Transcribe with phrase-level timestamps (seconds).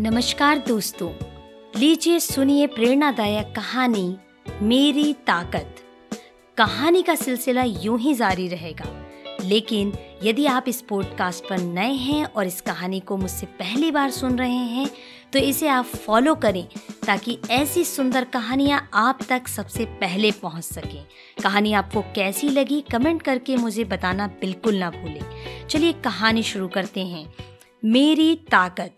[0.00, 1.12] नमस्कार दोस्तों,
[1.80, 4.16] लीजिए सुनिए प्रेरणादायक कहानी,
[4.62, 5.76] मेरी ताकत।
[6.56, 9.06] कहानी का सिलसिला यूँ ही जारी रहेगा।
[9.44, 9.92] लेकिन
[10.24, 14.38] यदि आप इस पॉडकास्ट पर नए हैं और इस कहानी को मुझसे पहली बार सुन
[14.38, 14.90] रहे हैं
[15.32, 16.68] तो इसे आप फॉलो करें
[17.06, 21.04] ताकि ऐसी सुंदर कहानियाँ आप तक सबसे पहले पहुँच सकें।
[21.42, 27.00] कहानी आपको कैसी लगी, कमेंट करके मुझे बताना बिल्कुल ना भूलें। चलिए कहानी शुरू करते
[27.00, 27.34] हैं।
[27.84, 28.96] मेरी ताकत।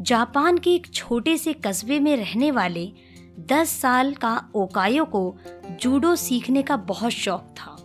[0.00, 2.92] जापान के एक छोटे से कस्बे में रहने वाले
[3.40, 5.36] 10 साल का ओकायो को
[5.80, 7.76] जूडो सीखने का बहुत शौक था।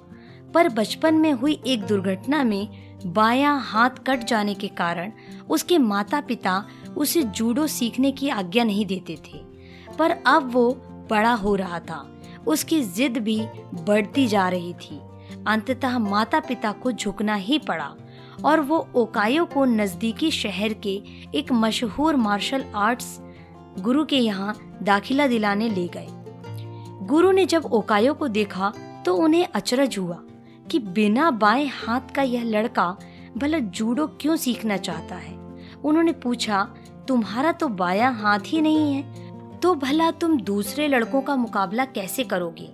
[0.53, 2.67] पर बचपन में हुई एक दुर्घटना में
[3.05, 5.11] बायां हाथ कट जाने के कारण
[5.49, 6.65] उसके माता पिता
[6.97, 9.37] उसे जूडो सीखने की आज्ञा नहीं देते थे।
[9.99, 10.71] पर अब वो
[11.09, 15.01] बड़ा हो रहा था। उसकी जिद भी बढ़ती जा रही थी।
[15.47, 17.95] अंततः माता पिता को झुकना ही पड़ा।
[18.43, 21.01] और वो ओकायो को नज़दीकी शहर के
[21.35, 23.19] एक मशहूर मार्शल आर्ट्स
[23.79, 26.07] गुरु के यहाँ दाखिला दिलाने ले गए।
[27.07, 28.71] गुरु ने जब ओकायो को देखा
[29.05, 30.19] तो उन्हें अचरज हुआ
[30.71, 32.95] कि बिना बाएँ हाथ का यह लड़का
[33.37, 35.33] भला जूडो क्यों सीखना चाहता है?
[35.83, 36.63] उन्होंने पूछा,
[37.07, 42.23] तुम्हारा तो बाया हाथ ही नहीं है तो भला तुम दूसरे लड़कों का मुकाबला कैसे
[42.23, 42.69] करोगे?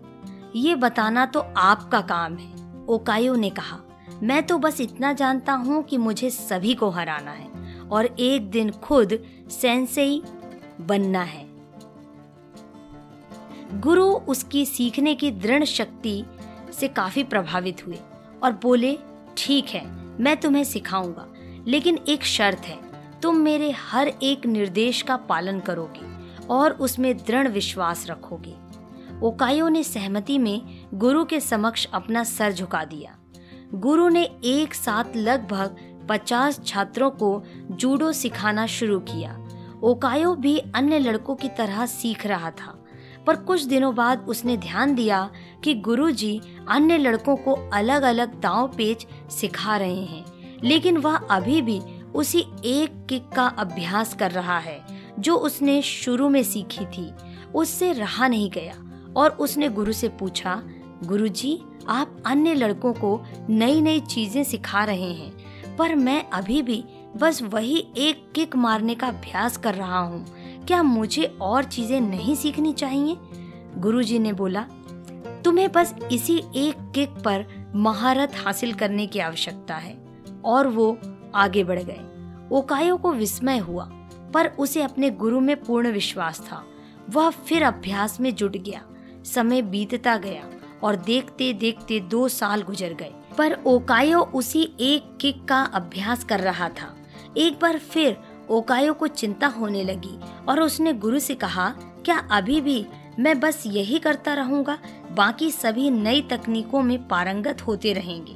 [0.55, 3.77] ये बताना तो आपका काम है, ओकायो ने कहा।
[4.23, 8.69] मैं तो बस इतना जानता हूँ कि मुझे सभी को हराना है और एक दिन
[8.71, 9.17] खुद
[9.51, 10.21] सेंसेई
[10.81, 11.45] बनना है।
[13.79, 16.23] गुरु उसकी सीखने की दृढ़ शक्ति
[16.73, 17.99] से काफ़ी प्रभावित हुए
[18.43, 18.97] और बोले,
[19.37, 19.85] ठीक है,
[20.19, 21.27] मैं तुम्हें सिखाऊँगा,
[21.67, 22.77] लेकिन एक शर्त है,
[23.21, 26.09] तुम मेरे हर एक निर्देश का पालन करोगे
[26.47, 28.55] और उसमें दृढ़ विश्वास रखोगे।
[29.23, 30.61] ओकायो ने सहमति में
[30.93, 33.17] गुरु के समक्ष अपना सर झुका दिया।
[33.73, 35.75] गुरु ने एक साथ लगभग
[36.09, 39.47] पचास छात्रों को जूडो सिखाना शुरू किया।
[39.83, 42.85] ओकायो भी अन्य लड़कों की तरह सीख रहा था।
[43.27, 45.31] पर कुछ दिनों बाद उसने ध्यान दिया
[45.63, 50.25] कि गुरुजी अन्य लड़कों को अलग अलग दांव पेच सिखा रहे हैं।
[50.63, 51.81] लेकिन वह अभी भी
[52.15, 54.81] उसी एक किक का अभ्यास कर रहा है,
[55.19, 57.13] जो उसने शुरू में सीखी थी।
[57.55, 58.73] उससे रहा नहीं गया
[59.15, 60.63] और उसने गुरु से पूछा,
[61.03, 61.59] गुरुजी
[61.89, 65.31] आप अन्य लड़कों को नई नई चीज़ें सिखा रहे हैं,
[65.77, 66.83] पर मैं अभी भी
[67.17, 70.25] बस वही एक किक मारने का अभ्यास कर रहा हूँ।
[70.65, 73.17] क्या मुझे और चीज़ें नहीं सीखनी चाहिए?
[73.77, 74.61] गुरुजी ने बोला,
[75.45, 79.97] तुम्हें बस इसी एक किक पर महारत हासिल करने की आवश्यकता है।
[80.45, 80.97] और वो
[81.35, 82.01] आगे बढ़ गए।
[82.51, 83.85] ओकायो को विस्मय हुआ,
[84.33, 86.65] पर उसे अपने गुरु में पूर्ण विश्वास था।
[87.09, 88.81] वह फिर अभ्यास में जुट गया।
[89.25, 90.43] समय बीतता गया।
[90.83, 96.39] और देखते देखते दो साल गुजर गए। पर ओकायो उसी एक किक का अभ्यास कर
[96.39, 96.95] रहा था।
[97.37, 98.17] एक बार फिर
[98.49, 101.69] ओकायो को चिंता होने लगी और उसने गुरु से कहा,
[102.05, 102.85] क्या अभी भी
[103.19, 104.77] मैं बस यही करता रहूँगा?
[105.11, 108.35] बाकी सभी नई तकनीकों में पारंगत होते रहेंगे।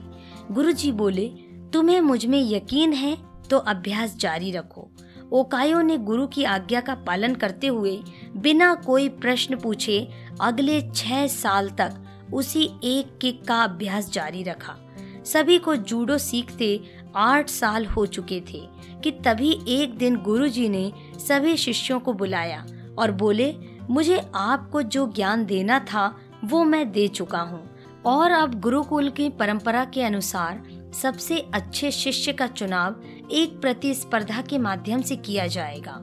[0.54, 1.28] गुरु जी बोले,
[1.74, 3.18] तुम्हें मुझमें यकीन है?
[3.50, 4.92] तो अभ्यास जारी रखो।
[5.32, 8.04] ओकायो ने गुरु की आज्ञा का पालन करते हुए
[8.38, 10.08] बिना कोई प्रश्न पूछे
[10.42, 12.05] अगले छह साल तक
[12.36, 14.76] उसी एक किक का अभ्यास जारी रखा।
[15.26, 16.82] सभी को जूडो सीखते
[17.16, 18.68] आठ साल हो चुके थे
[19.04, 22.66] कि तभी एक दिन गुरुजी ने सभी शिष्यों को बुलाया
[22.98, 23.56] और बोले,
[23.90, 26.16] मुझे आपको जो ज्ञान देना था,
[26.46, 27.70] वो मैं दे चुका हूँ।
[28.06, 30.64] और अब गुरुकुल की परंपरा के अनुसार
[31.02, 32.96] सबसे अच्छे शिष्य का चुनाव
[33.32, 36.02] एक प्रतिस्पर्धा के माध्यम से किया जाएगा।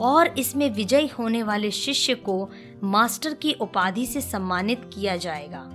[0.00, 2.50] और इसमें विजयी होने वाले शिष्य को
[2.84, 5.68] मास्टर की उपाधि से सम्मानित किया जाएगा।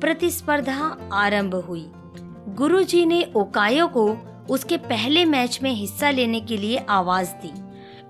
[0.00, 1.86] प्रतिस्पर्धा आरंभ हुई।
[2.48, 4.12] गुरुजी ने ओकायो को
[4.50, 7.52] उसके पहले मैच में हिस्सा लेने के लिए आवाज़ दी।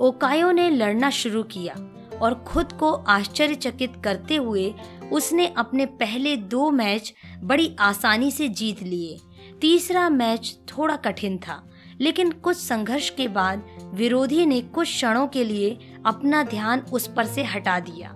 [0.01, 1.75] ओकायो ने लड़ना शुरू किया
[2.19, 4.75] और खुद को आश्चर्यचकित करते हुए
[5.13, 9.19] उसने अपने पहले दो मैच बड़ी आसानी से जीत लिए।
[9.61, 11.63] तीसरा मैच थोड़ा कठिन था,
[12.01, 17.25] लेकिन कुछ संघर्ष के बाद विरोधी ने कुछ क्षणों के लिए अपना ध्यान उस पर
[17.25, 18.15] से हटा दिया।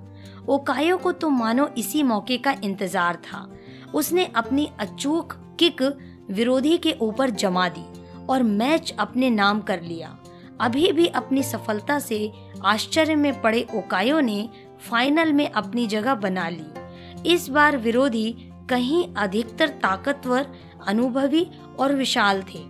[0.49, 3.49] ओकायो को तो मानो इसी मौके का इंतज़ार था।
[3.95, 5.83] उसने अपनी अचूक किक
[6.31, 7.85] विरोधी के ऊपर जमा दी
[8.27, 10.17] और मैच अपने नाम कर लिया।
[10.61, 12.31] अभी भी अपनी सफलता से
[12.65, 14.49] आश्चर्य में पड़े ओकायो ने
[14.81, 18.31] फाइनल में अपनी जगह बना ली। इस बार विरोधी
[18.71, 20.47] कहीं अधिकतर ताकतवर,
[20.87, 21.47] अनुभवी
[21.79, 22.65] और विशाल थे।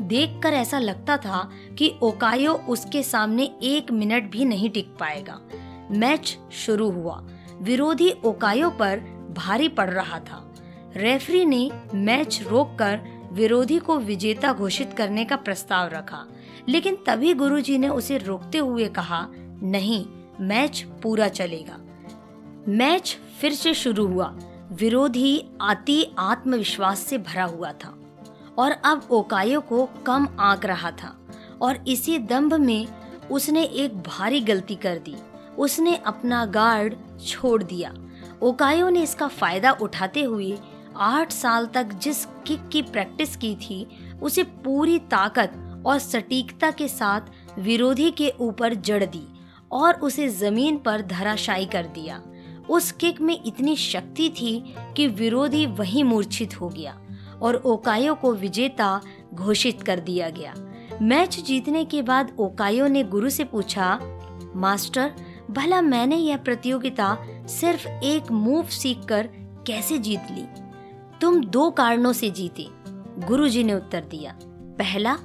[0.00, 1.48] देखकर ऐसा लगता था
[1.78, 5.40] कि ओकायो उसके सामने एक मिनट भी नहीं टिक पाएगा।
[5.90, 7.26] मैच शुरू हुआ।
[7.60, 9.00] विरोधी ओकायो पर
[9.36, 10.54] भारी पड़ रहा था।
[10.96, 13.00] रेफरी ने मैच रोककर
[13.32, 16.26] विरोधी को विजेता घोषित करने का प्रस्ताव रखा,
[16.68, 19.26] लेकिन तभी गुरुजी ने उसे रोकते हुए कहा,
[19.62, 20.06] नहीं,
[20.40, 21.78] मैच पूरा चलेगा।
[22.68, 24.38] मैच फिर से शुरू हुआ।
[24.72, 27.98] विरोधी अति आत्मविश्वास से भरा हुआ था
[28.58, 31.26] और अब ओकायो को कम आंक रहा था
[31.62, 32.86] और इसी दंभ में
[33.30, 35.16] उसने एक भारी गलती कर दी।
[35.58, 36.94] उसने अपना गार्ड
[37.26, 37.94] छोड़ दिया।
[38.42, 40.56] ओकायो ने इसका फ़ायदा उठाते हुए
[40.96, 43.86] आठ साल तक जिस किक की प्रैक्टिस की थी,
[44.22, 47.20] उसे पूरी ताकत और सटीकता के साथ
[47.58, 49.26] विरोधी के ऊपर जड़ दी
[49.72, 52.22] और उसे ज़मीन पर धराशायी कर दिया।
[52.70, 56.98] उस किक में इतनी शक्ति थी कि विरोधी वहीं मूर्छित हो गया
[57.42, 59.00] और ओकायो को विजेता
[59.34, 60.54] घोषित कर दिया गया।
[61.02, 63.98] मैच जीतने के बाद ओकायो ने गुरु से पूछा,
[64.56, 65.12] मास्टर
[65.50, 69.28] भला मैंने यह प्रतियोगिता सिर्फ़ एक मूव सीखकर
[69.66, 70.44] कैसे जीत ली?
[71.20, 72.66] तुम दो कारणों से जीते।
[73.26, 74.38] गुरुजी ने उत्तर दिया।
[74.78, 75.16] पहला,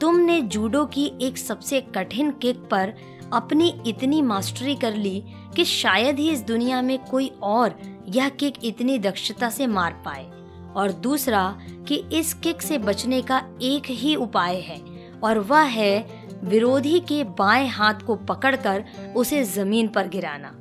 [0.00, 2.94] तुमने जूडो की एक सबसे कठिन किक पर
[3.32, 5.24] अपनी इतनी मास्टरी कर ली
[5.56, 7.78] कि शायद ही इस दुनिया में कोई और
[8.08, 10.30] यह किक इतनी दक्षता से मार पाए।
[10.76, 11.58] और दूसरा,
[11.88, 14.80] कि इस किक से बचने का एक ही उपाय है,
[15.24, 18.84] और वह है विरोधी के बाएँ हाथ को पकड़कर
[19.16, 20.54] उसे ज़मीन पर गिराना।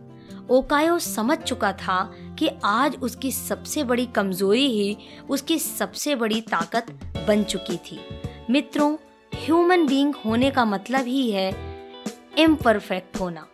[0.50, 2.04] ओकायो समझ चुका था
[2.40, 4.98] कि आज उसकी सबसे बड़ी कमज़ोरी ही
[5.30, 6.92] उसकी सबसे बड़ी ताकत
[7.28, 8.00] बन चुकी थी।
[8.50, 8.96] मित्रों
[9.36, 11.50] ह्यूमन बीइंग होने का मतलब ही है
[12.38, 13.48] इम्परफेक्ट होना।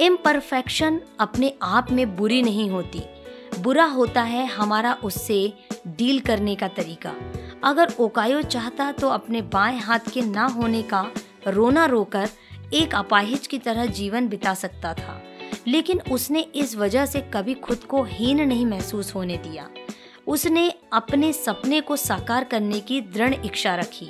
[0.00, 3.02] इम्परफेक्शन अपने आप में बुरी नहीं होती।
[3.60, 5.36] बुरा होता है हमारा उससे
[5.88, 7.14] डील करने का तरीका।
[7.64, 11.02] अगर ओकायो चाहता तो अपने बाएँ हाथ के ना होने का
[11.46, 12.28] रोना रोकर
[12.74, 15.20] एक अपाहिज की तरह जीवन बिता सकता था,
[15.66, 19.68] लेकिन उसने इस वजह से कभी खुद को हीन नहीं महसूस होने दिया।
[20.26, 24.08] उसने अपने सपने को साकार करने की दृढ़ इच्छा रखी,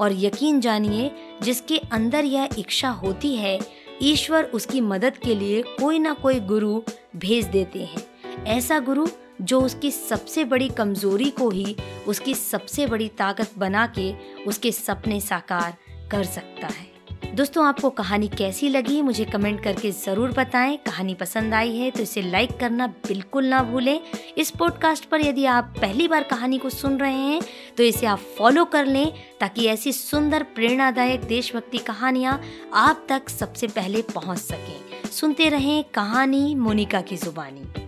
[0.00, 1.10] और यकीन जानिए,
[1.42, 3.58] जिसके अंदर यह इच्छा होती है,
[4.02, 6.80] ईश्वर उसकी मदद के लिए कोई ना कोई गुरु
[7.16, 9.06] भेज देते हैं। ऐसा गुरु,
[9.42, 11.76] जो उसकी सबसे बड़ी कमज़ोरी को ही,
[12.08, 14.12] उसकी सबसे बड़ी ताकत बना के
[14.44, 15.74] उसके सपने साकार
[16.10, 16.94] कर सकता है।
[17.34, 22.02] दोस्तों, आपको कहानी कैसी लगी, मुझे कमेंट करके ज़रूर बताएँ। कहानी पसंद आई है तो
[22.02, 24.00] इसे लाइक करना बिल्कुल ना भूलें।
[24.38, 27.40] इस पॉडकास्ट पर यदि आप पहली बार कहानी को सुन रहे हैं
[27.76, 32.40] तो इसे आप फॉलो कर लें ताकि ऐसी सुंदर, प्रेरणादायक, देशभक्ति कहानियाँ
[32.74, 37.85] आप तक सबसे पहले पहुँच सकें। सुनते रहें कहानी मोनिका की जुबानी।